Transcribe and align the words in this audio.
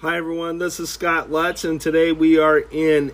Hi, 0.00 0.16
everyone. 0.16 0.58
This 0.58 0.78
is 0.78 0.90
Scott 0.90 1.28
Lutz, 1.28 1.64
and 1.64 1.80
today 1.80 2.12
we 2.12 2.38
are 2.38 2.58
in 2.58 3.12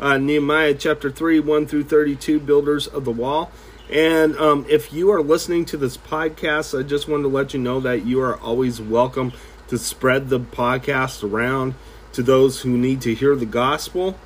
uh, 0.00 0.18
Nehemiah 0.18 0.74
chapter 0.74 1.08
3, 1.08 1.38
1 1.38 1.68
through 1.68 1.84
32, 1.84 2.40
Builders 2.40 2.88
of 2.88 3.04
the 3.04 3.12
Wall. 3.12 3.52
And 3.88 4.36
um, 4.38 4.66
if 4.68 4.92
you 4.92 5.12
are 5.12 5.22
listening 5.22 5.64
to 5.66 5.76
this 5.76 5.96
podcast, 5.96 6.76
I 6.76 6.82
just 6.82 7.06
wanted 7.06 7.22
to 7.22 7.28
let 7.28 7.54
you 7.54 7.60
know 7.60 7.78
that 7.78 8.04
you 8.04 8.20
are 8.20 8.36
always 8.40 8.80
welcome 8.80 9.32
to 9.68 9.78
spread 9.78 10.28
the 10.28 10.40
podcast 10.40 11.22
around 11.22 11.76
to 12.14 12.22
those 12.24 12.62
who 12.62 12.76
need 12.76 13.00
to 13.02 13.14
hear 13.14 13.36
the 13.36 13.46
gospel. 13.46 14.18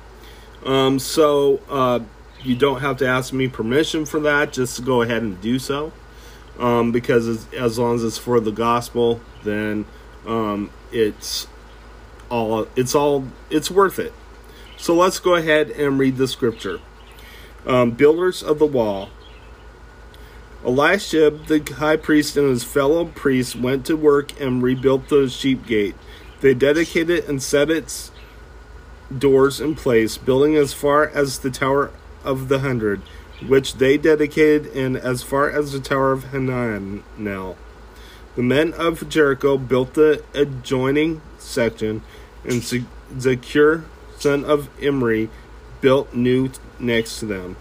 Um, 0.65 0.97
so 0.97 1.61
uh, 1.69 1.99
you 2.41 2.55
don't 2.55 2.81
have 2.81 2.97
to 2.97 3.07
ask 3.07 3.33
me 3.33 3.47
permission 3.49 4.07
for 4.07 4.19
that, 4.21 4.51
just 4.51 4.83
go 4.83 5.03
ahead 5.03 5.21
and 5.21 5.39
do 5.41 5.59
so. 5.59 5.93
Um, 6.57 6.91
because 6.91 7.27
as, 7.27 7.53
as 7.53 7.77
long 7.77 7.97
as 7.97 8.03
it's 8.03 8.17
for 8.17 8.39
the 8.39 8.51
gospel, 8.51 9.21
then 9.43 9.85
um, 10.25 10.71
it's 10.91 11.45
all 12.29 12.67
it's 12.75 12.95
all 12.95 13.25
it's 13.49 13.69
worth 13.69 13.99
it. 13.99 14.13
So 14.77 14.95
let's 14.95 15.19
go 15.19 15.35
ahead 15.35 15.69
and 15.71 15.99
read 15.99 16.17
the 16.17 16.27
scripture. 16.27 16.79
Um, 17.65 17.91
builders 17.91 18.41
of 18.41 18.59
the 18.59 18.65
wall. 18.65 19.09
Eliashib, 20.63 21.47
the 21.47 21.59
high 21.75 21.97
priest, 21.97 22.35
and 22.35 22.49
his 22.49 22.63
fellow 22.63 23.05
priests 23.05 23.55
went 23.55 23.85
to 23.85 23.95
work 23.95 24.39
and 24.39 24.61
rebuilt 24.61 25.07
the 25.09 25.29
sheep 25.29 25.65
gate. 25.65 25.95
They 26.41 26.53
dedicated 26.53 27.25
and 27.29 27.41
set 27.41 27.69
its 27.69 28.11
doors 29.15 29.59
in 29.59 29.75
place, 29.75 30.17
building 30.17 30.55
as 30.55 30.73
far 30.73 31.07
as 31.07 31.39
the 31.39 31.49
Tower 31.49 31.91
of 32.23 32.49
the 32.49 32.59
Hundred, 32.59 33.01
which 33.45 33.75
they 33.75 33.97
dedicated, 33.97 34.67
and 34.75 34.97
as 34.97 35.23
far 35.23 35.49
as 35.49 35.71
the 35.71 35.79
Tower 35.79 36.11
of 36.11 36.25
Hananel. 36.25 37.55
The 38.35 38.43
men 38.43 38.73
of 38.73 39.09
Jericho 39.09 39.57
built 39.57 39.95
the 39.95 40.23
adjoining 40.33 41.21
section, 41.37 42.03
and 42.43 42.61
Zakkur, 42.61 43.83
son 44.17 44.45
of 44.45 44.69
Imri, 44.79 45.29
built 45.81 46.13
new 46.13 46.51
next 46.79 47.19
to 47.19 47.25
them. 47.25 47.57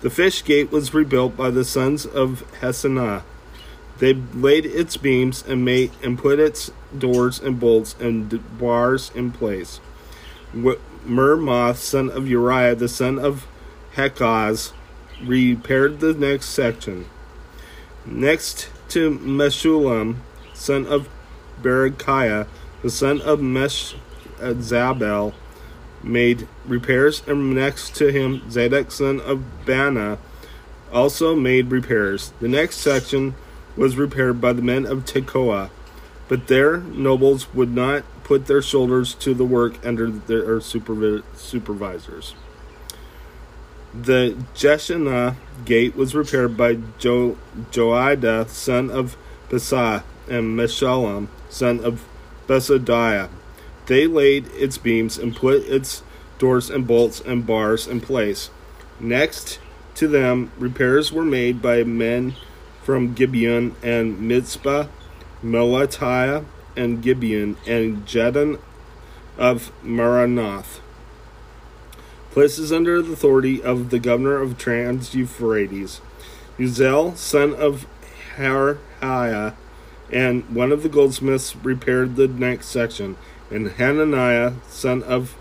The 0.00 0.10
fish 0.10 0.44
gate 0.44 0.72
was 0.72 0.94
rebuilt 0.94 1.36
by 1.36 1.50
the 1.50 1.64
sons 1.64 2.06
of 2.06 2.44
Hassenaah. 2.60 3.22
They 3.98 4.14
laid 4.14 4.64
its 4.64 4.96
beams 4.96 5.44
and 5.46 5.64
made 5.64 5.92
and 6.02 6.18
put 6.18 6.40
its 6.40 6.70
doors 6.96 7.38
and 7.38 7.60
bolts 7.60 7.94
and 8.00 8.58
bars 8.58 9.10
in 9.14 9.30
place. 9.30 9.78
Mermoth, 10.54 11.76
son 11.76 12.10
of 12.10 12.26
Uriah, 12.28 12.74
the 12.74 12.88
son 12.88 13.18
of 13.18 13.46
Hakkoz, 13.96 14.72
repaired 15.22 16.00
the 16.00 16.14
next 16.14 16.46
section. 16.46 17.06
Next 18.06 18.70
to 18.90 19.18
Meshullam, 19.18 20.16
son 20.54 20.86
of 20.86 21.08
Berechiah, 21.62 22.46
the 22.82 22.90
son 22.90 23.20
of 23.20 23.40
Meshezabel, 23.40 25.34
made 26.02 26.48
repairs, 26.66 27.22
and 27.26 27.54
next 27.54 27.94
to 27.96 28.10
him, 28.10 28.50
Zadok, 28.50 28.90
son 28.90 29.20
of 29.20 29.66
Bana, 29.66 30.18
also 30.92 31.36
made 31.36 31.70
repairs. 31.70 32.32
The 32.40 32.48
next 32.48 32.78
section 32.78 33.34
was 33.76 33.96
repaired 33.96 34.40
by 34.40 34.52
the 34.52 34.62
men 34.62 34.86
of 34.86 35.04
Tekoa, 35.04 35.70
but 36.28 36.46
their 36.48 36.78
nobles 36.78 37.52
would 37.54 37.74
not 37.74 38.04
put 38.24 38.46
their 38.46 38.62
shoulders 38.62 39.14
to 39.14 39.34
the 39.34 39.44
work 39.44 39.74
under 39.84 40.10
their 40.10 40.60
supervisors. 40.60 42.34
The 43.92 44.36
Jeshanah 44.54 45.36
gate 45.64 45.96
was 45.96 46.14
repaired 46.14 46.56
by 46.56 46.78
jo- 46.98 47.36
son 47.72 48.90
of 48.90 49.16
Besah, 49.48 50.02
and 50.28 50.56
Meshullam, 50.56 51.26
son 51.48 51.80
of 51.84 52.04
Besodiah. 52.46 53.28
They 53.86 54.06
laid 54.06 54.46
its 54.54 54.78
beams 54.78 55.18
and 55.18 55.34
put 55.34 55.62
its 55.66 56.02
doors 56.38 56.70
and 56.70 56.86
bolts 56.86 57.20
and 57.20 57.44
bars 57.44 57.88
in 57.88 58.00
place. 58.00 58.50
Next 59.00 59.58
to 59.96 60.06
them, 60.06 60.52
repairs 60.58 61.10
were 61.10 61.24
made 61.24 61.60
by 61.60 61.82
men 61.82 62.36
from 62.82 63.14
Gibeon 63.14 63.74
and 63.82 64.20
Mizpah, 64.20 64.86
Melatiah 65.42 66.44
and 66.76 67.02
Gibeon, 67.02 67.56
and 67.66 68.06
Jedon 68.06 68.58
of 69.36 69.72
Maranoth. 69.82 70.80
Places 72.30 72.72
under 72.72 73.02
the 73.02 73.12
authority 73.12 73.62
of 73.62 73.90
the 73.90 73.98
governor 73.98 74.36
of 74.36 74.56
Trans 74.56 75.14
Euphrates. 75.14 76.00
Uzel, 76.58 77.16
son 77.16 77.54
of 77.54 77.86
Harhaiah, 78.36 79.54
and 80.12 80.48
one 80.54 80.72
of 80.72 80.82
the 80.82 80.88
goldsmiths 80.88 81.56
repaired 81.56 82.16
the 82.16 82.28
next 82.28 82.66
section, 82.66 83.16
and 83.50 83.72
Hananiah, 83.72 84.54
son 84.68 85.02
of 85.02 85.32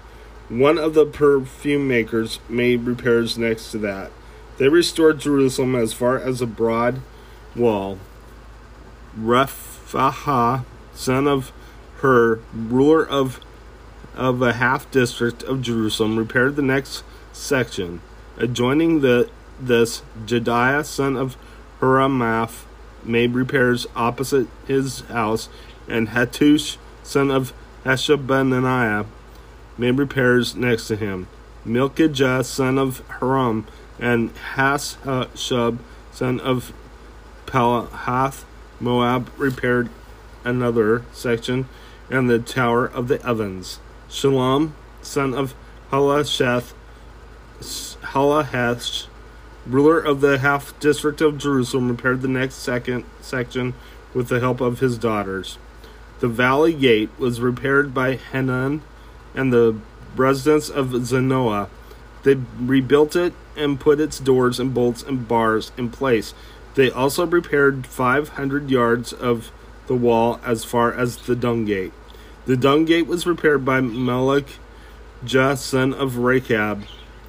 one 0.47 0.77
of 0.79 0.95
the 0.95 1.05
perfume 1.05 1.87
makers, 1.87 2.39
made 2.49 2.83
repairs 2.83 3.37
next 3.37 3.71
to 3.71 3.77
that. 3.79 4.11
They 4.57 4.67
restored 4.67 5.19
Jerusalem 5.19 5.75
as 5.75 5.93
far 5.93 6.17
as 6.17 6.41
a 6.41 6.47
broad 6.47 7.01
wall. 7.55 7.99
Rephah, 9.17 10.65
son 10.93 11.27
of 11.27 11.51
Hur, 11.97 12.39
ruler 12.53 13.07
of 13.07 13.39
of 14.19 14.41
a 14.41 14.53
half 14.53 14.91
district 14.91 15.41
of 15.43 15.61
Jerusalem, 15.61 16.17
repaired 16.17 16.57
the 16.57 16.61
next 16.61 17.03
section. 17.31 18.01
Adjoining 18.37 18.99
the 18.99 19.29
this, 19.59 20.03
Jediah, 20.25 20.85
son 20.85 21.15
of 21.15 21.37
Haramath, 21.79 22.65
made 23.03 23.33
repairs 23.33 23.87
opposite 23.95 24.47
his 24.67 25.01
house, 25.01 25.49
and 25.87 26.09
Hattush, 26.09 26.77
son 27.01 27.31
of 27.31 27.53
Hashabaniah, 27.85 29.05
made 29.77 29.97
repairs 29.97 30.55
next 30.55 30.87
to 30.87 30.95
him. 30.95 31.27
Milkijah, 31.65 32.43
son 32.43 32.77
of 32.77 33.01
Haram, 33.19 33.65
and 33.99 34.33
Hashub, 34.55 35.79
son 36.11 36.39
of 36.39 36.73
Palahath, 37.45 38.43
Moab, 38.79 39.29
repaired 39.37 39.89
another 40.43 41.03
section, 41.11 41.67
and 42.09 42.29
the 42.29 42.39
Tower 42.39 42.85
of 42.85 43.07
the 43.07 43.25
Ovens. 43.25 43.79
Shalom, 44.11 44.73
son 45.03 45.35
of 45.35 45.53
Halasheth, 45.91 46.73
Halahesh, 47.61 49.05
ruler 49.67 49.99
of 49.99 50.21
the 50.21 50.39
half 50.39 50.77
district 50.79 51.21
of 51.21 51.37
Jerusalem, 51.37 51.89
repaired 51.89 52.23
the 52.23 52.27
next 52.27 52.55
second 52.55 53.05
section 53.21 53.75
with 54.15 54.29
the 54.29 54.39
help 54.39 54.61
of 54.61 54.79
his 54.79 54.97
daughters. 54.97 55.59
The 56.21 56.27
valley 56.27 56.73
gate 56.73 57.11
was 57.19 57.39
repaired 57.39 57.93
by 57.93 58.17
Henan 58.17 58.81
and 59.35 59.53
the 59.53 59.77
residents 60.15 60.69
of 60.69 60.87
Zanoah. 60.87 61.69
They 62.23 62.35
rebuilt 62.59 63.15
it 63.15 63.33
and 63.55 63.79
put 63.79 63.99
its 63.99 64.19
doors 64.19 64.59
and 64.59 64.73
bolts 64.73 65.03
and 65.03 65.27
bars 65.27 65.71
in 65.77 65.91
place. 65.91 66.33
They 66.73 66.89
also 66.89 67.27
repaired 67.27 67.85
500 67.85 68.71
yards 68.71 69.13
of 69.13 69.51
the 69.85 69.95
wall 69.95 70.41
as 70.43 70.63
far 70.63 70.91
as 70.91 71.17
the 71.17 71.35
dung 71.35 71.65
gate. 71.65 71.93
The 72.49 72.57
dung 72.57 72.85
gate 72.85 73.05
was 73.05 73.27
repaired 73.27 73.63
by 73.63 73.79
Melech, 73.79 74.47
son 75.23 75.93
of 75.93 76.17
Rechab, 76.17 76.83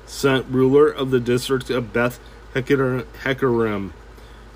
son, 0.06 0.46
ruler 0.48 0.88
of 0.88 1.10
the 1.10 1.20
district 1.20 1.68
of 1.68 1.92
Beth 1.92 2.18
Hakkerem. 2.54 3.92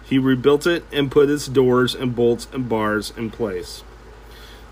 He 0.04 0.18
rebuilt 0.18 0.66
it 0.66 0.84
and 0.90 1.10
put 1.10 1.28
its 1.28 1.48
doors 1.48 1.94
and 1.94 2.16
bolts 2.16 2.48
and 2.50 2.66
bars 2.66 3.12
in 3.14 3.30
place. 3.30 3.84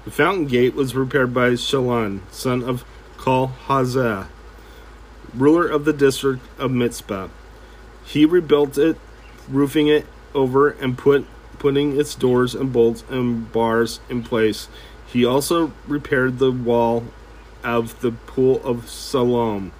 The 0.06 0.10
fountain 0.10 0.46
gate 0.46 0.74
was 0.74 0.94
repaired 0.94 1.34
by 1.34 1.50
Shalon, 1.50 2.22
son 2.30 2.62
of 2.62 2.86
Kol 3.18 3.52
Hazeh, 3.66 4.28
ruler 5.34 5.68
of 5.68 5.84
the 5.84 5.92
district 5.92 6.40
of 6.58 6.70
Mizpah. 6.70 7.28
He 8.06 8.24
rebuilt 8.24 8.78
it, 8.78 8.96
roofing 9.46 9.88
it 9.88 10.06
over 10.32 10.70
and 10.70 10.96
put 10.96 11.26
putting 11.58 12.00
its 12.00 12.14
doors 12.14 12.54
and 12.54 12.72
bolts 12.72 13.04
and 13.10 13.52
bars 13.52 14.00
in 14.08 14.22
place. 14.22 14.68
He 15.12 15.26
also 15.26 15.72
repaired 15.86 16.38
the 16.38 16.50
wall 16.50 17.04
of 17.62 18.00
the 18.00 18.12
pool 18.12 18.62
of 18.64 18.88
Siloam 18.88 19.72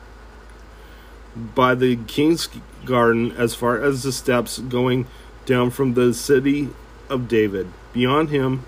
by 1.35 1.75
the 1.75 1.97
king's 1.97 2.49
garden 2.85 3.33
as 3.33 3.55
far 3.55 3.83
as 3.83 4.03
the 4.03 4.13
steps 4.13 4.59
going 4.59 5.07
down 5.47 5.71
from 5.71 5.95
the 5.95 6.13
city 6.13 6.69
of 7.09 7.29
David. 7.29 7.69
Beyond 7.95 8.29
him 8.29 8.65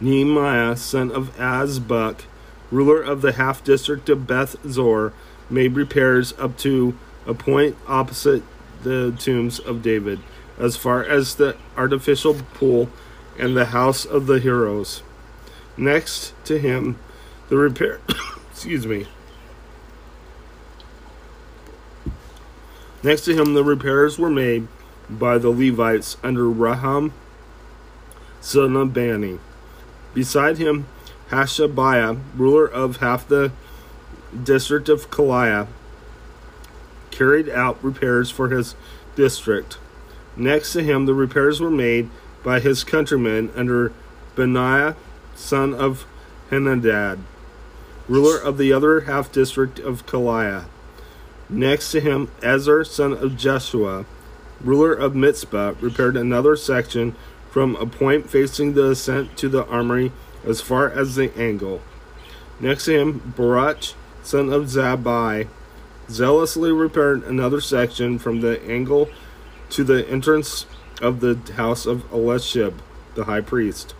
Nehemiah, 0.00 0.76
son 0.76 1.12
of 1.12 1.36
Azbuk, 1.36 2.22
ruler 2.72 3.00
of 3.00 3.22
the 3.22 3.32
half 3.32 3.62
district 3.62 4.08
of 4.08 4.26
Beth 4.26 4.56
Zur, 4.66 5.12
made 5.48 5.76
repairs 5.76 6.32
up 6.38 6.56
to 6.58 6.96
a 7.26 7.34
point 7.34 7.76
opposite 7.86 8.42
the 8.82 9.14
tombs 9.18 9.60
of 9.60 9.82
David, 9.82 10.20
as 10.58 10.76
far 10.76 11.04
as 11.04 11.36
the 11.36 11.56
artificial 11.76 12.34
pool 12.54 12.88
and 13.38 13.56
the 13.56 13.66
house 13.66 14.04
of 14.04 14.26
the 14.26 14.40
heroes. 14.40 15.02
Next 15.76 16.34
to 16.44 16.58
him, 16.58 16.98
the 17.48 17.56
repair 17.56 18.00
excuse 18.50 18.86
me. 18.86 19.06
Next 23.02 23.22
to 23.22 23.34
him, 23.34 23.54
the 23.54 23.64
repairs 23.64 24.18
were 24.18 24.30
made 24.30 24.68
by 25.08 25.38
the 25.38 25.48
Levites 25.48 26.18
under 26.22 26.48
Raham, 26.50 27.12
son 28.40 28.76
of 28.76 28.92
Bani. 28.92 29.38
Beside 30.12 30.58
him, 30.58 30.86
Hashabiah, 31.30 32.20
ruler 32.36 32.66
of 32.66 32.98
half 32.98 33.26
the 33.26 33.52
district 34.44 34.88
of 34.88 35.10
Keilah, 35.10 35.68
carried 37.10 37.48
out 37.48 37.82
repairs 37.82 38.30
for 38.30 38.50
his 38.50 38.74
district. 39.16 39.78
Next 40.36 40.72
to 40.74 40.82
him, 40.82 41.06
the 41.06 41.14
repairs 41.14 41.60
were 41.60 41.70
made 41.70 42.10
by 42.42 42.60
his 42.60 42.84
countrymen 42.84 43.50
under 43.54 43.92
Benaiah, 44.36 44.96
son 45.40 45.74
of 45.74 46.06
Henadad, 46.50 47.18
ruler 48.08 48.38
of 48.38 48.58
the 48.58 48.72
other 48.72 49.00
half 49.02 49.32
district 49.32 49.78
of 49.78 50.06
Keilah. 50.06 50.66
Next 51.48 51.90
to 51.92 52.00
him, 52.00 52.30
Ezer, 52.42 52.84
son 52.84 53.12
of 53.12 53.36
Jeshua, 53.36 54.04
ruler 54.60 54.92
of 54.92 55.16
Mizpah, 55.16 55.74
repaired 55.80 56.16
another 56.16 56.54
section 56.56 57.16
from 57.50 57.74
a 57.76 57.86
point 57.86 58.30
facing 58.30 58.74
the 58.74 58.90
ascent 58.90 59.36
to 59.38 59.48
the 59.48 59.66
armory 59.66 60.12
as 60.44 60.60
far 60.60 60.88
as 60.88 61.16
the 61.16 61.36
angle. 61.36 61.80
Next 62.60 62.84
to 62.84 62.98
him, 62.98 63.34
Baruch, 63.36 63.94
son 64.22 64.52
of 64.52 64.64
Zabai, 64.64 65.48
zealously 66.08 66.70
repaired 66.70 67.24
another 67.24 67.60
section 67.60 68.18
from 68.18 68.40
the 68.40 68.62
angle 68.68 69.08
to 69.70 69.84
the 69.84 70.08
entrance 70.08 70.66
of 71.00 71.20
the 71.20 71.38
house 71.54 71.86
of 71.86 72.08
Elishib, 72.10 72.74
the 73.14 73.24
high 73.24 73.40
priest. 73.40 73.94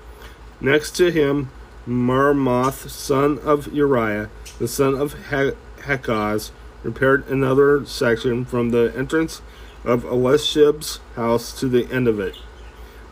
Next 0.61 0.91
to 0.97 1.11
him, 1.11 1.51
Marmoth, 1.89 2.91
son 2.91 3.39
of 3.39 3.73
Uriah, 3.73 4.29
the 4.59 4.69
son 4.69 4.95
of 4.95 5.15
he- 5.31 5.53
Hekaz, 5.83 6.51
repaired 6.83 7.27
another 7.29 7.85
section 7.87 8.45
from 8.45 8.71
the 8.71 8.93
entrance 8.97 9.41
of 9.85 10.05
Elishib's 10.05 11.01
house 11.17 11.59
to 11.59 11.69
the 11.69 11.91
end 11.91 12.07
of 12.07 12.21
it. 12.21 12.37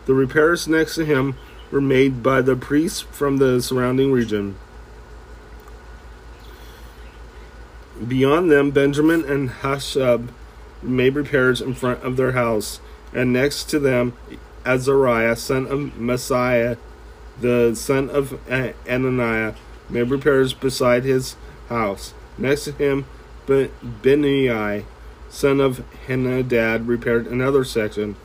The 0.07 0.15
repairs 0.15 0.69
next 0.69 0.95
to 0.97 1.05
him 1.05 1.37
were 1.71 1.81
made 1.81 2.23
by 2.23 2.43
the 2.43 2.57
priests 2.57 3.01
from 3.01 3.39
the 3.39 3.61
surrounding 3.61 4.13
region. 4.13 4.57
Beyond 8.07 8.51
them, 8.51 8.71
Benjamin 8.71 9.25
and 9.25 9.51
Hashab 9.51 10.29
made 10.83 11.15
repairs 11.15 11.61
in 11.61 11.75
front 11.75 12.03
of 12.03 12.17
their 12.17 12.33
house, 12.33 12.81
and 13.13 13.33
next 13.33 13.65
to 13.71 13.79
them, 13.79 14.13
Azariah, 14.65 15.37
son 15.37 15.67
of 15.67 15.79
Maaseiah, 15.99 16.77
the 17.41 17.75
son 17.75 18.11
of 18.11 18.39
Ananiah, 18.49 19.55
made 19.89 20.11
repairs 20.11 20.53
beside 20.53 21.05
his 21.05 21.37
house. 21.69 22.15
Next 22.37 22.65
to 22.65 22.73
him, 22.73 23.07
Benai, 23.47 24.85
son 25.31 25.61
of 25.61 25.83
Henadad, 26.07 26.87
repaired 26.87 27.27
another 27.27 27.65
section 27.65 28.17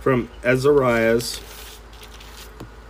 from 0.00 0.30
Azariah's 0.42 1.40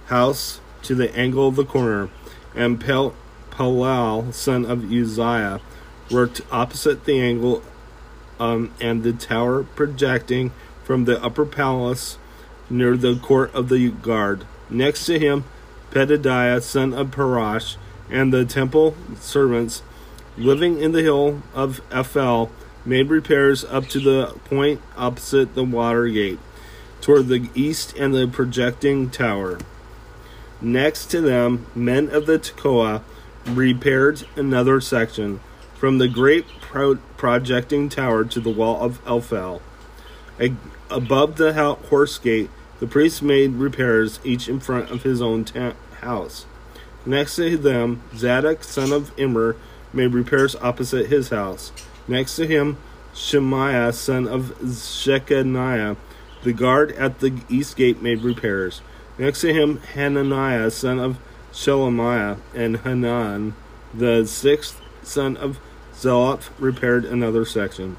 house 0.06 0.60
to 0.82 0.94
the 0.94 1.14
angle 1.16 1.48
of 1.48 1.56
the 1.56 1.64
corner, 1.64 2.08
and 2.54 2.80
Pel- 2.80 3.14
Palal, 3.50 4.32
son 4.32 4.64
of 4.64 4.90
Uzziah, 4.90 5.60
worked 6.10 6.40
opposite 6.50 7.04
the 7.04 7.20
angle 7.20 7.62
um, 8.38 8.72
and 8.80 9.02
the 9.02 9.12
tower 9.12 9.62
projecting 9.62 10.52
from 10.82 11.04
the 11.04 11.22
upper 11.22 11.44
palace 11.44 12.18
near 12.68 12.96
the 12.96 13.16
court 13.16 13.54
of 13.54 13.68
the 13.68 13.90
guard. 13.90 14.44
Next 14.68 15.04
to 15.06 15.18
him, 15.18 15.44
Pedadiah, 15.90 16.62
son 16.62 16.94
of 16.94 17.08
Parash, 17.08 17.76
and 18.10 18.32
the 18.32 18.44
temple 18.44 18.94
servants 19.18 19.82
living 20.36 20.80
in 20.80 20.92
the 20.92 21.02
hill 21.02 21.42
of 21.54 21.80
Ophel 21.90 22.50
made 22.84 23.10
repairs 23.10 23.64
up 23.64 23.86
to 23.88 24.00
the 24.00 24.34
point 24.44 24.80
opposite 24.96 25.54
the 25.54 25.64
water 25.64 26.08
gate, 26.08 26.38
toward 27.00 27.28
the 27.28 27.48
east 27.54 27.96
and 27.96 28.14
the 28.14 28.26
projecting 28.26 29.10
tower. 29.10 29.58
Next 30.60 31.06
to 31.06 31.20
them, 31.20 31.66
men 31.74 32.08
of 32.10 32.26
the 32.26 32.38
Tekoa 32.38 33.02
repaired 33.46 34.24
another 34.36 34.80
section 34.80 35.40
from 35.74 35.98
the 35.98 36.08
great 36.08 36.46
pro- 36.60 36.96
projecting 37.16 37.88
tower 37.88 38.24
to 38.24 38.40
the 38.40 38.50
wall 38.50 38.82
of 38.82 39.02
Elphel. 39.04 39.60
A- 40.38 40.52
above 40.90 41.36
the 41.36 41.52
horse 41.88 42.18
gate, 42.18 42.50
the 42.80 42.86
priests 42.86 43.22
made 43.22 43.52
repairs, 43.54 44.18
each 44.24 44.48
in 44.48 44.58
front 44.58 44.90
of 44.90 45.02
his 45.02 45.22
own 45.22 45.44
ta- 45.44 45.74
house. 46.00 46.46
Next 47.06 47.36
to 47.36 47.56
them, 47.56 48.02
Zadok, 48.16 48.64
son 48.64 48.92
of 48.92 49.16
Immer, 49.18 49.56
made 49.92 50.12
repairs 50.12 50.56
opposite 50.56 51.06
his 51.06 51.28
house. 51.28 51.72
Next 52.08 52.36
to 52.36 52.46
him, 52.46 52.78
Shemaiah, 53.14 53.92
son 53.92 54.26
of 54.26 54.54
Shechaniah, 54.60 55.96
the 56.42 56.52
guard 56.52 56.92
at 56.92 57.20
the 57.20 57.40
east 57.48 57.76
gate, 57.76 58.02
made 58.02 58.22
repairs. 58.22 58.80
Next 59.18 59.42
to 59.42 59.52
him, 59.52 59.78
Hananiah, 59.94 60.70
son 60.70 60.98
of 60.98 61.18
Shelemiah, 61.52 62.38
and 62.54 62.78
Hanan, 62.78 63.54
the 63.92 64.24
sixth 64.24 64.80
son 65.02 65.36
of 65.36 65.58
Zeloth 65.94 66.48
repaired 66.58 67.04
another 67.04 67.44
section. 67.44 67.98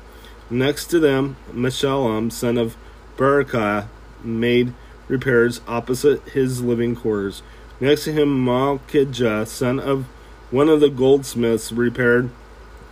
Next 0.50 0.88
to 0.88 1.00
them, 1.00 1.36
Meshullam, 1.52 2.32
son 2.32 2.58
of 2.58 2.76
Berechiah, 3.18 3.88
made 4.24 4.74
repairs 5.08 5.62
opposite 5.68 6.22
his 6.30 6.62
living 6.62 6.96
quarters. 6.96 7.42
Next 7.80 8.06
to 8.06 8.14
him, 8.14 8.46
Malchijah, 8.46 9.48
son 9.48 9.80
of 9.80 10.06
one 10.52 10.70
of 10.70 10.80
the 10.80 10.90
goldsmiths, 10.90 11.72
repaired 11.72 12.30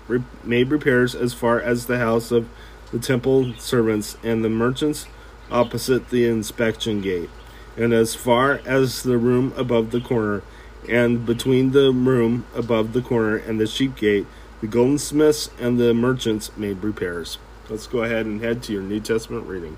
re- 0.07 0.23
made 0.43 0.71
repairs 0.71 1.15
as 1.15 1.33
far 1.33 1.59
as 1.59 1.85
the 1.85 1.99
house 1.99 2.31
of 2.31 2.49
the 2.91 2.99
temple 2.99 3.53
servants 3.57 4.17
and 4.23 4.43
the 4.43 4.49
merchants 4.49 5.05
opposite 5.51 6.09
the 6.09 6.27
inspection 6.27 7.01
gate, 7.01 7.29
and 7.77 7.93
as 7.93 8.15
far 8.15 8.61
as 8.65 9.03
the 9.03 9.17
room 9.17 9.53
above 9.55 9.91
the 9.91 10.01
corner, 10.01 10.43
and 10.87 11.25
between 11.25 11.71
the 11.71 11.91
room 11.91 12.45
above 12.55 12.93
the 12.93 13.01
corner 13.01 13.35
and 13.35 13.59
the 13.59 13.67
sheep 13.67 13.95
gate 13.95 14.25
the 14.61 14.67
goldsmiths 14.67 15.49
and 15.57 15.79
the 15.79 15.93
merchants 15.93 16.51
made 16.57 16.83
repairs. 16.83 17.37
Let's 17.69 17.87
go 17.87 18.03
ahead 18.03 18.25
and 18.25 18.41
head 18.41 18.61
to 18.63 18.73
your 18.73 18.81
New 18.81 18.99
Testament 18.99 19.47
reading. 19.47 19.77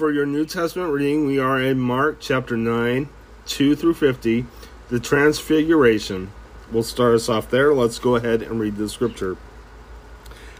For 0.00 0.10
your 0.10 0.24
New 0.24 0.46
Testament 0.46 0.90
reading, 0.90 1.26
we 1.26 1.38
are 1.38 1.60
in 1.60 1.78
Mark 1.78 2.20
chapter 2.20 2.56
9, 2.56 3.06
2 3.44 3.76
through 3.76 3.92
50, 3.92 4.46
the 4.88 4.98
Transfiguration. 4.98 6.32
We'll 6.72 6.84
start 6.84 7.16
us 7.16 7.28
off 7.28 7.50
there. 7.50 7.74
Let's 7.74 7.98
go 7.98 8.16
ahead 8.16 8.40
and 8.40 8.58
read 8.58 8.76
the 8.76 8.88
scripture. 8.88 9.36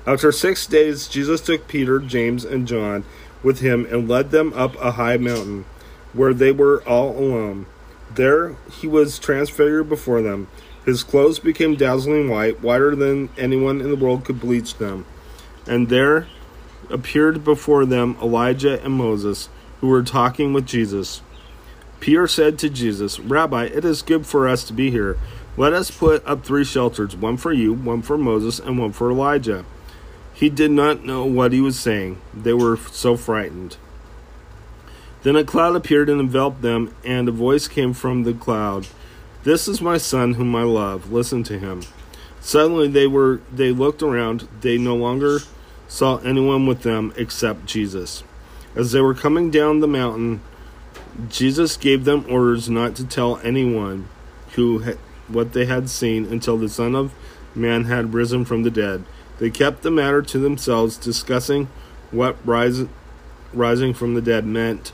After 0.07 0.31
six 0.31 0.67
days, 0.67 1.09
Jesus 1.09 1.41
took 1.41 1.69
Peter, 1.69 2.01
James, 2.01 2.45
and 2.45 2.69
John 2.69 3.05
with 3.43 3.61
him 3.61 3.87
and 3.87 4.07
led 4.07 4.31
them 4.31 4.53
up 4.53 4.77
a 4.77 4.91
high 4.91 5.17
mountain 5.17 5.65
where 6.13 6.35
they 6.35 6.53
were 6.53 6.83
all 6.87 7.17
alone. 7.17 7.65
There 8.15 8.57
he 8.71 8.87
was 8.87 9.19
transfigured 9.19 9.89
before 9.89 10.21
them. 10.21 10.49
His 10.85 11.03
clothes 11.03 11.39
became 11.39 11.77
dazzling 11.77 12.29
white, 12.29 12.61
whiter 12.61 12.95
than 12.95 13.31
anyone 13.39 13.81
in 13.81 13.89
the 13.89 13.97
world 13.97 14.23
could 14.23 14.39
bleach 14.39 14.75
them. 14.75 15.07
And 15.67 15.89
there 15.89 16.27
appeared 16.93 17.45
before 17.45 17.85
them 17.87 18.17
Elijah 18.23 18.83
and 18.83 18.95
Moses, 18.95 19.49
who 19.81 19.89
were 19.89 20.03
talking 20.03 20.53
with 20.53 20.67
Jesus. 20.67 21.23
Peter 22.01 22.27
said 22.27 22.59
to 22.59 22.71
Jesus, 22.71 23.21
Rabbi, 23.21 23.65
it 23.67 23.85
is 23.85 24.03
good 24.03 24.27
for 24.27 24.49
us 24.49 24.65
to 24.65 24.73
be 24.73 24.91
here. 24.91 25.19
Let 25.57 25.73
us 25.73 25.91
put 25.91 26.27
up 26.27 26.45
three 26.45 26.65
shelters 26.65 27.15
one 27.15 27.37
for 27.37 27.53
you, 27.53 27.73
one 27.73 28.03
for 28.03 28.17
Moses, 28.17 28.59
and 28.59 28.79
one 28.79 28.93
for 28.93 29.11
Elijah. 29.11 29.65
He 30.33 30.49
did 30.49 30.71
not 30.71 31.05
know 31.05 31.25
what 31.25 31.53
he 31.53 31.61
was 31.61 31.79
saying. 31.79 32.21
They 32.33 32.55
were 32.55 32.79
so 32.79 33.17
frightened. 33.17 33.77
Then 35.23 35.37
a 35.37 35.45
cloud 35.45 35.77
appeared 35.77 36.09
and 36.09 36.21
enveloped 36.21 36.63
them, 36.63 36.95
and 37.05 37.29
a 37.29 37.33
voice 37.33 37.69
came 37.69 37.93
from 37.93 38.23
the 38.23 38.33
cloud. 38.33 38.87
This 39.43 39.69
is 39.69 39.83
my 39.83 39.99
son 39.99 40.35
whom 40.35 40.57
I 40.57 40.63
love. 40.63 41.13
Listen 41.13 41.43
to 41.45 41.59
him. 41.59 41.83
Suddenly 42.41 42.89
they 42.89 43.07
were 43.07 43.43
they 43.53 43.71
looked 43.71 44.03
around. 44.03 44.49
They 44.63 44.79
no 44.79 44.97
longer 44.97 45.41
saw 45.91 46.19
anyone 46.19 46.67
with 46.67 46.83
them 46.83 47.13
except 47.17 47.67
Jesus. 47.67 48.23
As 48.77 48.93
they 48.93 49.01
were 49.01 49.13
coming 49.13 49.51
down 49.51 49.81
the 49.81 49.89
mountain, 49.89 50.41
Jesus 51.29 51.77
gave 51.77 52.05
them 52.05 52.25
orders 52.29 52.71
not 52.71 52.95
to 52.95 53.05
tell 53.05 53.39
anyone 53.39 54.09
who 54.53 54.79
had, 54.79 54.99
what 55.27 55.53
they 55.53 55.67
had 55.67 55.91
seen 55.91 56.27
until 56.27 56.57
the 56.57 56.69
Son 56.69 56.95
of 56.95 57.13
Man 57.57 57.85
had 57.85 58.15
risen 58.15 58.45
from 58.45 58.63
the 58.63 58.71
dead. 58.71 59.05
They 59.41 59.51
kept 59.51 59.83
the 59.83 59.91
matter 59.91 60.23
to 60.23 60.39
themselves, 60.39 60.97
discussing 60.97 61.69
what 62.13 62.37
rise, 62.45 62.85
rising 63.53 63.93
from 63.93 64.15
the 64.15 64.23
dead 64.23 64.47
meant. 64.47 64.93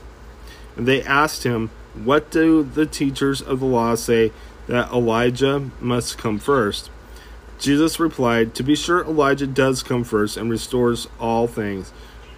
And 0.75 0.87
they 0.87 1.03
asked 1.03 1.43
him, 1.43 1.69
What 1.93 2.31
do 2.31 2.63
the 2.63 2.87
teachers 2.87 3.39
of 3.39 3.59
the 3.59 3.67
law 3.67 3.93
say 3.93 4.31
that 4.65 4.91
Elijah 4.91 5.69
must 5.79 6.17
come 6.17 6.39
first? 6.39 6.89
Jesus 7.59 7.99
replied, 7.99 8.53
To 8.55 8.63
be 8.63 8.75
sure, 8.75 9.03
Elijah 9.03 9.47
does 9.47 9.83
come 9.83 10.03
first 10.03 10.37
and 10.37 10.49
restores 10.49 11.07
all 11.19 11.47
things. 11.47 11.89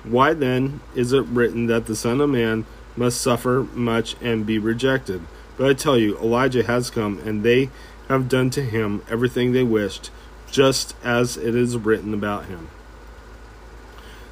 Why 0.04 0.34
then 0.34 0.80
is 0.96 1.12
it 1.12 1.26
written 1.26 1.68
that 1.68 1.86
the 1.88 1.96
Son 1.96 2.22
of 2.22 2.30
Man 2.30 2.66
must 2.96 3.20
suffer 3.20 3.68
much 3.74 4.16
and 4.22 4.46
be 4.46 4.58
rejected? 4.58 5.22
But 5.58 5.70
I 5.70 5.74
tell 5.74 5.98
you, 5.98 6.18
Elijah 6.20 6.64
has 6.64 6.90
come, 6.90 7.20
and 7.20 7.44
they 7.44 7.70
have 8.08 8.30
done 8.30 8.50
to 8.52 8.64
him 8.64 9.04
everything 9.10 9.52
they 9.52 9.64
wished, 9.64 10.10
just 10.50 10.96
as 11.04 11.36
it 11.38 11.54
is 11.54 11.78
written 11.78 12.14
about 12.14 12.46
him. 12.46 12.70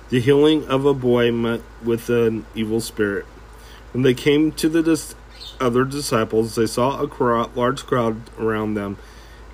the 0.10 0.22
healing 0.22 0.66
of 0.68 0.86
a 0.86 0.94
boy 0.94 1.32
met 1.32 1.62
with 1.84 2.10
an 2.10 2.46
evil 2.56 2.80
spirit. 2.80 3.26
When 3.92 4.04
they 4.04 4.14
came 4.14 4.54
to 4.54 4.70
the 4.70 4.82
dis- 4.82 5.16
other 5.60 5.84
disciples, 5.84 6.56
they 6.56 6.66
saw 6.66 7.02
a 7.02 7.08
large 7.56 7.86
crowd 7.86 8.22
around 8.40 8.76
them 8.76 8.98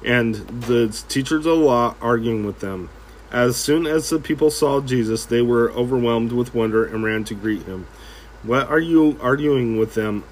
and 0.06 0.36
the 0.36 0.90
teachers 1.08 1.46
of 1.46 1.58
law 1.58 1.96
arguing 2.02 2.46
with 2.46 2.60
them. 2.60 2.90
As 3.32 3.56
soon 3.56 3.88
as 3.88 4.10
the 4.10 4.20
people 4.20 4.52
saw 4.52 4.80
Jesus, 4.82 5.26
they 5.26 5.42
were 5.42 5.72
overwhelmed 5.72 6.32
with 6.32 6.54
wonder 6.54 6.86
and 6.86 7.04
ran 7.04 7.24
to 7.26 7.34
greet 7.34 7.64
him. 7.64 7.88
What 8.44 8.68
are 8.68 8.80
you 8.80 9.18
arguing 9.22 9.78
with 9.78 9.96
them 9.96 10.24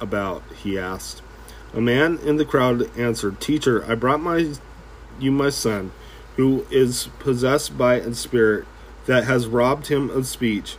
about? 0.00 0.42
he 0.62 0.78
asked. 0.78 1.22
A 1.72 1.80
man 1.80 2.18
in 2.24 2.36
the 2.36 2.44
crowd 2.44 2.90
answered, 2.98 3.40
Teacher, 3.40 3.84
I 3.90 3.94
brought 3.94 4.20
my 4.20 4.54
you 5.20 5.30
my 5.30 5.50
son, 5.50 5.92
who 6.36 6.66
is 6.70 7.08
possessed 7.18 7.78
by 7.78 7.96
a 7.96 8.14
spirit 8.14 8.66
that 9.06 9.24
has 9.24 9.46
robbed 9.46 9.86
him 9.86 10.10
of 10.10 10.26
speech. 10.26 10.76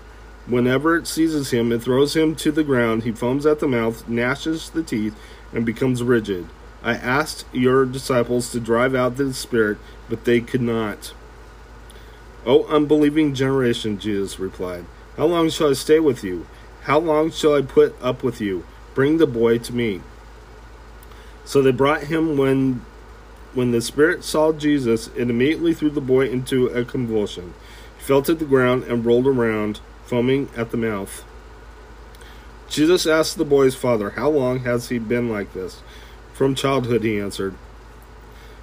Whenever 0.48 0.98
it 0.98 1.08
seizes 1.08 1.52
him, 1.52 1.72
it 1.72 1.82
throws 1.82 2.16
him 2.16 2.36
to 2.36 2.52
the 2.52 2.64
ground. 2.64 3.04
He 3.04 3.12
foams 3.12 3.46
at 3.46 3.60
the 3.60 3.68
mouth, 3.68 4.08
gnashes 4.10 4.70
the 4.70 4.84
teeth, 4.84 5.16
and 5.54 5.66
becomes 5.66 6.04
rigid. 6.04 6.48
I 6.84 6.94
asked 6.94 7.46
your 7.52 7.86
disciples 7.86 8.52
to 8.52 8.60
drive 8.60 8.96
out 8.96 9.18
the 9.18 9.34
spirit, 9.34 9.78
but 10.10 10.26
they 10.26 10.42
could 10.42 10.62
not. 10.62 11.14
O 12.46 12.64
unbelieving 12.66 13.36
generation, 13.36 14.00
Jesus 14.00 14.40
replied, 14.40 14.86
How 15.16 15.26
long 15.26 15.50
shall 15.50 15.70
I 15.70 15.74
stay 15.74 16.00
with 16.00 16.24
you? 16.24 16.48
How 16.84 16.98
long 16.98 17.30
shall 17.30 17.54
I 17.54 17.62
put 17.62 17.96
up 18.02 18.24
with 18.24 18.42
you? 18.42 18.66
Bring 18.96 19.18
the 19.18 19.28
boy 19.28 19.60
to 19.60 19.74
me. 19.74 20.02
So 21.46 21.62
they 21.62 21.72
brought 21.72 22.04
him 22.04 22.38
when 22.38 22.84
when 23.54 23.72
the 23.72 23.82
spirit 23.82 24.24
saw 24.24 24.54
Jesus, 24.54 25.08
it 25.10 25.30
immediately 25.30 25.74
threw 25.74 25.90
the 25.90 26.00
boy 26.00 26.30
into 26.30 26.68
a 26.68 26.86
convulsion. 26.86 27.54
He 27.98 28.04
fell 28.04 28.22
to 28.22 28.34
the 28.34 28.46
ground 28.46 28.86
and 28.86 29.06
rolled 29.06 29.28
around, 29.28 29.82
foaming 30.06 30.50
at 30.56 30.72
the 30.72 30.78
mouth. 30.78 31.26
Jesus 32.70 33.06
asked 33.06 33.38
the 33.38 33.44
boy's 33.44 33.76
father, 33.76 34.12
How 34.12 34.30
long 34.30 34.60
has 34.60 34.88
he 34.88 35.00
been 35.00 35.30
like 35.30 35.54
this? 35.54 35.82
From 36.42 36.56
childhood, 36.56 37.04
he 37.04 37.20
answered. 37.20 37.54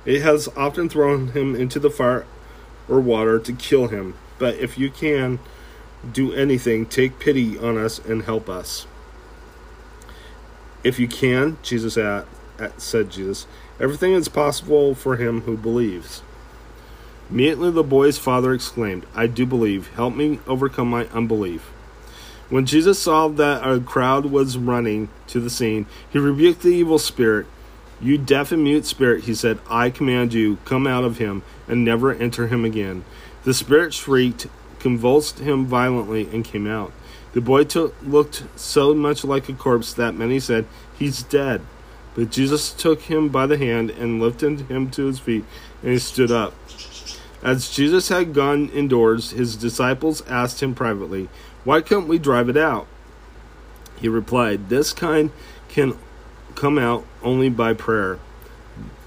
It 0.04 0.20
has 0.23 0.49
often 0.56 0.88
thrown 0.88 1.28
him 1.28 1.54
into 1.54 1.78
the 1.78 1.90
fire 1.90 2.26
or 2.88 2.99
water 2.99 3.38
to 3.38 3.52
kill 3.52 3.87
him, 3.87 4.16
but 4.37 4.56
if 4.56 4.76
you 4.76 4.90
can 4.90 5.38
do 6.12 6.32
anything, 6.32 6.87
take 6.87 7.20
pity 7.20 7.56
on 7.56 7.78
us 7.78 8.00
and 8.00 8.25
help 8.25 8.49
us. 8.49 8.88
If 10.82 10.99
you 10.99 11.06
can, 11.06 11.56
Jesus 11.62 11.97
at 11.97 12.26
said 12.78 13.11
Jesus, 13.11 13.47
everything 13.78 14.12
is 14.12 14.28
possible 14.28 14.97
for 14.97 15.14
him 15.14 15.42
who 15.42 15.56
believes. 15.56 16.25
Immediately 17.30 17.70
the 17.70 17.85
boy's 17.85 18.18
father 18.18 18.52
exclaimed, 18.54 19.06
I 19.14 19.28
do 19.28 19.47
believe. 19.47 19.94
Help 19.94 20.16
me 20.16 20.40
overcome 20.49 20.90
my 20.90 21.04
unbelief. 21.12 21.62
When 22.50 22.66
Jesus 22.66 22.99
saw 22.99 23.28
that 23.28 23.64
a 23.64 23.78
crowd 23.78 24.26
was 24.26 24.58
running 24.58 25.11
to 25.28 25.38
the 25.38 25.49
scene, 25.49 25.87
he 26.11 26.18
rebuked 26.18 26.62
the 26.62 26.70
evil 26.70 26.99
spirit 26.99 27.47
you 28.00 28.19
deaf 28.19 28.52
and 28.52 28.62
mute 28.62 28.87
spirit, 28.87 29.25
he 29.25 29.35
said, 29.35 29.59
I 29.69 29.90
command 29.90 30.33
you, 30.33 30.59
come 30.64 30.87
out 30.87 31.05
of 31.05 31.19
him, 31.19 31.43
and 31.67 31.85
never 31.85 32.12
enter 32.12 32.47
him 32.47 32.64
again. 32.64 33.05
The 33.45 33.55
spirit 33.55 33.93
shrieked, 33.93 34.47
convulsed 34.78 35.40
him 35.40 35.67
violently, 35.67 36.28
and 36.33 36.45
came 36.45 36.67
out. 36.67 36.93
The 37.33 37.40
boy 37.40 37.67
looked 38.02 38.45
so 38.57 38.95
much 38.95 39.25
like 39.25 39.49
a 39.49 39.52
corpse 39.52 39.93
that 39.95 40.14
many 40.14 40.40
said, 40.40 40.67
He's 40.99 41.23
dead. 41.23 41.61
But 42.14 42.31
Jesus 42.31 42.73
took 42.73 43.02
him 43.02 43.28
by 43.28 43.47
the 43.47 43.59
hand 43.59 43.90
and 43.90 44.21
lifted 44.21 44.62
him 44.62 44.90
to 44.93 45.07
his 45.07 45.19
feet, 45.19 45.45
and 45.83 45.93
he 45.93 45.99
stood 45.99 46.31
up. 46.31 46.55
As 47.43 47.71
Jesus 47.71 48.09
had 48.09 48.35
gone 48.35 48.69
indoors, 48.71 49.31
his 49.31 49.55
disciples 49.55 50.26
asked 50.26 50.61
him 50.61 50.75
privately, 50.75 51.28
Why 51.64 51.81
couldn't 51.81 52.09
we 52.09 52.19
drive 52.19 52.49
it 52.49 52.57
out? 52.57 52.88
He 54.00 54.09
replied, 54.09 54.69
This 54.69 54.93
kind 54.93 55.31
can 55.69 55.97
come 56.59 56.77
out 56.77 57.07
only 57.23 57.49
by 57.49 57.73
prayer. 57.73 58.19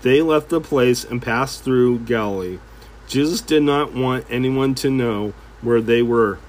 They 0.01 0.21
left 0.21 0.49
the 0.49 0.61
place 0.61 1.03
and 1.03 1.21
passed 1.21 1.63
through 1.63 1.99
Galilee. 1.99 2.59
Jesus 3.07 3.41
did 3.41 3.63
not 3.63 3.93
want 3.93 4.25
anyone 4.29 4.73
to 4.75 4.89
know 4.89 5.33
where 5.61 5.81
they 5.81 6.01
were 6.01 6.39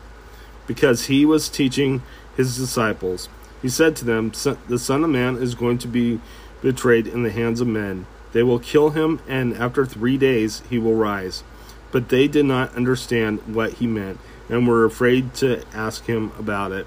because 0.67 1.07
he 1.07 1.27
was 1.27 1.49
teaching 1.49 2.03
his 2.37 2.57
disciples. 2.57 3.29
He 3.61 3.69
said 3.69 3.97
to 3.97 4.05
them, 4.05 4.31
The 4.69 4.79
Son 4.79 5.03
of 5.03 5.11
Man 5.11 5.37
is 5.37 5.57
going 5.57 5.79
to 5.79 5.89
be 5.89 6.21
betrayed 6.63 7.09
in 7.09 7.25
the 7.25 7.33
hands 7.33 7.61
of 7.61 7.67
men. 7.67 8.07
They 8.33 8.45
will 8.45 8.61
kill 8.61 8.91
him, 8.91 9.21
and 9.29 9.55
after 9.55 9.85
three 9.85 10.17
days 10.17 10.63
he 10.71 10.79
will 10.79 10.95
rise. 10.95 11.43
But 11.91 12.09
they 12.09 12.29
did 12.29 12.47
not 12.47 12.75
understand 12.77 13.41
what 13.55 13.75
he 13.75 13.87
meant 13.87 14.21
and 14.49 14.67
were 14.67 14.85
afraid 14.85 15.35
to 15.35 15.63
ask 15.75 16.07
him 16.07 16.31
about 16.39 16.71
it. 16.71 16.87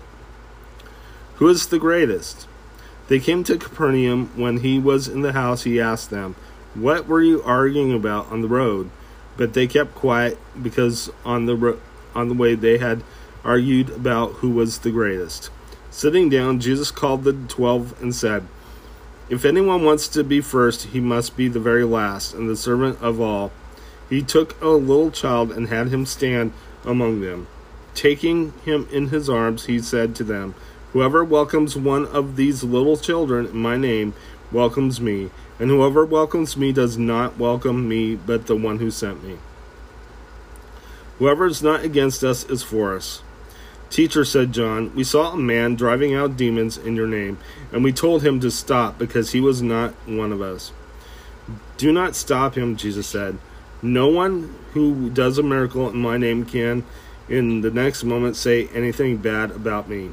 Who 1.35 1.49
is 1.49 1.67
the 1.67 1.79
greatest? 1.79 2.47
They 3.07 3.19
came 3.19 3.43
to 3.43 3.57
Capernaum. 3.57 4.31
When 4.35 4.57
he 4.57 4.79
was 4.79 5.07
in 5.07 5.21
the 5.21 5.33
house, 5.33 5.63
he 5.63 5.79
asked 5.79 6.09
them, 6.09 6.35
What 6.73 7.07
were 7.07 7.21
you 7.21 7.41
arguing 7.43 7.93
about 7.93 8.31
on 8.31 8.41
the 8.41 8.47
road? 8.47 8.89
But 9.37 9.53
they 9.53 9.67
kept 9.67 9.95
quiet 9.95 10.37
because 10.61 11.11
on 11.23 11.45
the, 11.45 11.55
ro- 11.55 11.79
on 12.13 12.29
the 12.29 12.33
way 12.33 12.55
they 12.55 12.77
had 12.77 13.03
argued 13.43 13.89
about 13.89 14.33
who 14.33 14.49
was 14.49 14.79
the 14.79 14.91
greatest. 14.91 15.49
Sitting 15.91 16.29
down, 16.29 16.59
Jesus 16.59 16.91
called 16.91 17.23
the 17.23 17.33
twelve 17.33 18.01
and 18.01 18.13
said, 18.13 18.47
If 19.29 19.45
anyone 19.45 19.83
wants 19.83 20.07
to 20.09 20.23
be 20.23 20.41
first, 20.41 20.87
he 20.87 20.99
must 20.99 21.37
be 21.37 21.47
the 21.47 21.59
very 21.59 21.83
last 21.83 22.33
and 22.33 22.49
the 22.49 22.55
servant 22.55 23.01
of 23.01 23.21
all. 23.21 23.51
He 24.09 24.21
took 24.21 24.59
a 24.61 24.69
little 24.69 25.11
child 25.11 25.51
and 25.51 25.67
had 25.67 25.87
him 25.89 26.05
stand 26.05 26.53
among 26.83 27.21
them. 27.21 27.47
Taking 27.93 28.53
him 28.65 28.87
in 28.91 29.07
his 29.07 29.29
arms, 29.29 29.65
he 29.65 29.79
said 29.79 30.15
to 30.15 30.23
them, 30.23 30.53
Whoever 30.95 31.25
welcomes 31.25 31.75
one 31.75 32.05
of 32.05 32.37
these 32.37 32.63
little 32.63 32.95
children 32.95 33.47
in 33.47 33.57
my 33.57 33.75
name 33.75 34.13
welcomes 34.49 35.01
me, 35.01 35.29
and 35.59 35.69
whoever 35.69 36.05
welcomes 36.05 36.55
me 36.55 36.71
does 36.71 36.97
not 36.97 37.37
welcome 37.37 37.89
me, 37.89 38.15
but 38.15 38.47
the 38.47 38.55
one 38.55 38.79
who 38.79 38.89
sent 38.89 39.21
me. 39.21 39.37
Whoever 41.19 41.47
is 41.47 41.61
not 41.61 41.83
against 41.83 42.23
us 42.23 42.45
is 42.45 42.63
for 42.63 42.95
us. 42.95 43.21
Teacher, 43.89 44.23
said 44.23 44.53
John, 44.53 44.95
we 44.95 45.03
saw 45.03 45.33
a 45.33 45.37
man 45.37 45.75
driving 45.75 46.15
out 46.15 46.37
demons 46.37 46.77
in 46.77 46.95
your 46.95 47.07
name, 47.07 47.39
and 47.73 47.83
we 47.83 47.91
told 47.91 48.23
him 48.23 48.39
to 48.39 48.49
stop 48.49 48.97
because 48.97 49.33
he 49.33 49.41
was 49.41 49.61
not 49.61 49.91
one 50.05 50.31
of 50.31 50.41
us. 50.41 50.71
Do 51.75 51.91
not 51.91 52.15
stop 52.15 52.55
him, 52.55 52.77
Jesus 52.77 53.05
said. 53.05 53.37
No 53.81 54.07
one 54.07 54.55
who 54.71 55.09
does 55.09 55.37
a 55.37 55.43
miracle 55.43 55.89
in 55.89 55.97
my 55.97 56.15
name 56.15 56.45
can, 56.45 56.85
in 57.27 57.59
the 57.59 57.71
next 57.71 58.05
moment, 58.05 58.37
say 58.37 58.69
anything 58.69 59.17
bad 59.17 59.51
about 59.51 59.89
me. 59.89 60.11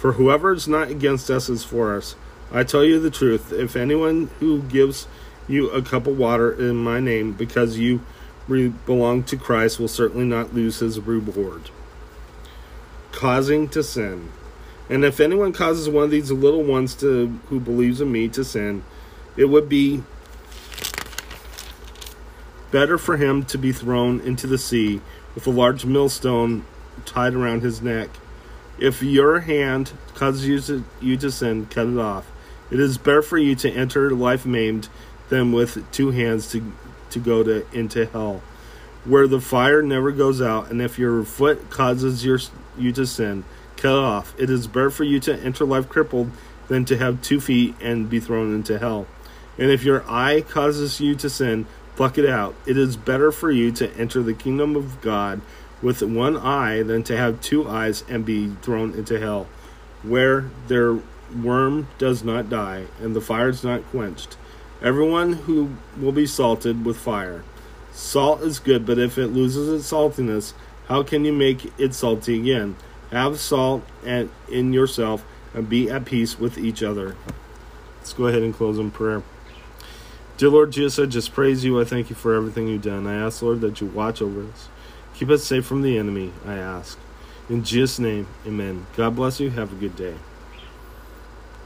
For 0.00 0.12
whoever 0.12 0.54
is 0.54 0.66
not 0.66 0.88
against 0.88 1.28
us 1.28 1.50
is 1.50 1.62
for 1.62 1.94
us. 1.94 2.16
I 2.50 2.64
tell 2.64 2.82
you 2.82 2.98
the 2.98 3.10
truth, 3.10 3.52
if 3.52 3.76
anyone 3.76 4.30
who 4.40 4.62
gives 4.62 5.06
you 5.46 5.68
a 5.72 5.82
cup 5.82 6.06
of 6.06 6.16
water 6.16 6.50
in 6.50 6.76
my 6.76 7.00
name 7.00 7.34
because 7.34 7.76
you 7.76 8.00
belong 8.48 9.24
to 9.24 9.36
Christ 9.36 9.78
will 9.78 9.88
certainly 9.88 10.24
not 10.24 10.54
lose 10.54 10.78
his 10.78 10.98
reward. 10.98 11.68
Causing 13.12 13.68
to 13.68 13.82
sin. 13.82 14.30
And 14.88 15.04
if 15.04 15.20
anyone 15.20 15.52
causes 15.52 15.86
one 15.86 16.04
of 16.04 16.10
these 16.10 16.32
little 16.32 16.64
ones 16.64 16.94
to 16.94 17.38
who 17.50 17.60
believes 17.60 18.00
in 18.00 18.10
me 18.10 18.26
to 18.30 18.42
sin, 18.42 18.82
it 19.36 19.50
would 19.50 19.68
be 19.68 20.02
better 22.70 22.96
for 22.96 23.18
him 23.18 23.44
to 23.44 23.58
be 23.58 23.70
thrown 23.70 24.18
into 24.22 24.46
the 24.46 24.56
sea 24.56 25.02
with 25.34 25.46
a 25.46 25.50
large 25.50 25.84
millstone 25.84 26.64
tied 27.04 27.34
around 27.34 27.60
his 27.60 27.82
neck 27.82 28.08
if 28.80 29.02
your 29.02 29.40
hand 29.40 29.92
causes 30.14 30.46
you 30.46 30.60
to, 30.60 30.84
you 31.00 31.16
to 31.18 31.30
sin, 31.30 31.66
cut 31.66 31.86
it 31.86 31.98
off. 31.98 32.30
It 32.70 32.80
is 32.80 32.98
better 32.98 33.22
for 33.22 33.38
you 33.38 33.54
to 33.56 33.70
enter 33.70 34.10
life 34.10 34.46
maimed 34.46 34.88
than 35.28 35.52
with 35.52 35.90
two 35.92 36.10
hands 36.10 36.50
to, 36.52 36.72
to 37.10 37.18
go 37.18 37.42
to, 37.42 37.66
into 37.72 38.06
hell, 38.06 38.42
where 39.04 39.26
the 39.26 39.40
fire 39.40 39.82
never 39.82 40.10
goes 40.12 40.40
out. 40.40 40.70
And 40.70 40.80
if 40.80 40.98
your 40.98 41.24
foot 41.24 41.70
causes 41.70 42.24
your, 42.24 42.38
you 42.78 42.92
to 42.92 43.06
sin, 43.06 43.44
cut 43.76 43.92
it 43.92 43.98
off. 43.98 44.34
It 44.38 44.50
is 44.50 44.66
better 44.66 44.90
for 44.90 45.04
you 45.04 45.20
to 45.20 45.34
enter 45.34 45.64
life 45.64 45.88
crippled 45.88 46.30
than 46.68 46.84
to 46.86 46.96
have 46.96 47.22
two 47.22 47.40
feet 47.40 47.74
and 47.80 48.08
be 48.08 48.20
thrown 48.20 48.54
into 48.54 48.78
hell. 48.78 49.06
And 49.58 49.70
if 49.70 49.84
your 49.84 50.08
eye 50.08 50.40
causes 50.40 51.00
you 51.00 51.14
to 51.16 51.28
sin, 51.28 51.66
pluck 51.96 52.16
it 52.16 52.26
out. 52.26 52.54
It 52.66 52.78
is 52.78 52.96
better 52.96 53.30
for 53.30 53.50
you 53.50 53.72
to 53.72 53.92
enter 53.96 54.22
the 54.22 54.32
kingdom 54.32 54.76
of 54.76 55.00
God 55.00 55.42
with 55.82 56.02
one 56.02 56.36
eye 56.36 56.82
than 56.82 57.02
to 57.04 57.16
have 57.16 57.40
two 57.40 57.68
eyes 57.68 58.04
and 58.08 58.24
be 58.24 58.50
thrown 58.62 58.94
into 58.94 59.18
hell, 59.18 59.46
where 60.02 60.50
their 60.68 60.98
worm 61.42 61.88
does 61.98 62.24
not 62.24 62.50
die 62.50 62.84
and 63.00 63.14
the 63.14 63.20
fire 63.20 63.48
is 63.48 63.64
not 63.64 63.84
quenched. 63.90 64.36
Everyone 64.82 65.34
who 65.34 65.70
will 65.98 66.12
be 66.12 66.26
salted 66.26 66.84
with 66.84 66.96
fire. 66.96 67.44
Salt 67.92 68.42
is 68.42 68.58
good, 68.58 68.86
but 68.86 68.98
if 68.98 69.18
it 69.18 69.28
loses 69.28 69.68
its 69.68 69.92
saltiness, 69.92 70.54
how 70.88 71.02
can 71.02 71.24
you 71.24 71.32
make 71.32 71.70
it 71.78 71.94
salty 71.94 72.38
again? 72.38 72.76
Have 73.10 73.38
salt 73.38 73.84
and 74.04 74.30
in 74.48 74.72
yourself 74.72 75.24
and 75.52 75.68
be 75.68 75.90
at 75.90 76.04
peace 76.04 76.38
with 76.38 76.56
each 76.56 76.82
other. 76.82 77.16
Let's 77.98 78.12
go 78.12 78.26
ahead 78.26 78.42
and 78.42 78.54
close 78.54 78.78
in 78.78 78.90
prayer. 78.90 79.22
Dear 80.36 80.48
Lord 80.48 80.70
Jesus, 80.70 80.98
I 80.98 81.06
just 81.06 81.34
praise 81.34 81.64
you. 81.64 81.78
I 81.80 81.84
thank 81.84 82.08
you 82.08 82.16
for 82.16 82.34
everything 82.34 82.68
you've 82.68 82.82
done. 82.82 83.06
I 83.06 83.14
ask, 83.14 83.42
Lord, 83.42 83.60
that 83.60 83.80
you 83.80 83.88
watch 83.88 84.22
over 84.22 84.44
us. 84.44 84.68
Keep 85.20 85.28
us 85.28 85.44
safe 85.44 85.66
from 85.66 85.82
the 85.82 85.98
enemy, 85.98 86.32
I 86.46 86.54
ask. 86.54 86.98
In 87.50 87.62
Jesus' 87.62 87.98
name, 87.98 88.26
amen. 88.46 88.86
God 88.96 89.16
bless 89.16 89.38
you. 89.38 89.50
Have 89.50 89.70
a 89.70 89.76
good 89.76 89.94
day. 89.94 90.14